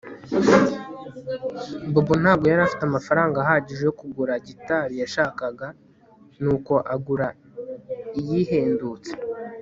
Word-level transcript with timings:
Bobo 1.93 2.13
ntabwo 2.21 2.45
yari 2.51 2.61
afite 2.67 2.83
amafaranga 2.85 3.35
ahagije 3.39 3.83
yo 3.87 3.93
kugura 3.99 4.33
gitari 4.47 4.93
yashakaga 5.01 5.67
nuko 6.43 6.73
agura 6.95 7.27
iyihendutse 8.19 9.11